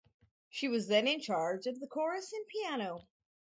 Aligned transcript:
She 0.49 0.67
was 0.67 0.87
then 0.87 1.05
in 1.07 1.19
charge 1.19 1.67
of 1.67 1.79
the 1.79 1.85
chorus 1.85 2.33
and 2.33 2.43
piano. 2.47 3.07